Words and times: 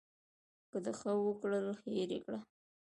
که 0.69 0.77
د 0.85 0.87
ښه 0.99 1.11
وکړل 1.27 1.67
هېر 1.87 2.09
یې 2.15 2.19
کړه. 2.25 2.39